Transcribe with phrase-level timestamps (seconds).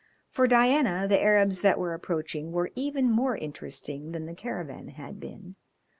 [0.31, 5.19] For Diana the Arabs that were approaching were even more interesting than the caravan had
[5.19, 5.57] been.